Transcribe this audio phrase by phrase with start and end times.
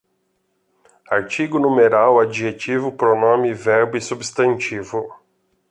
[1.11, 5.07] Artigo, numeral, adjetivo, pronome, verbo e substantivo